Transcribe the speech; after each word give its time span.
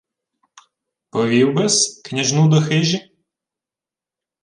—Повів 1.11 1.53
би-с 1.53 2.01
княжну 2.05 2.47
до 2.49 2.61
хижі? 2.61 3.11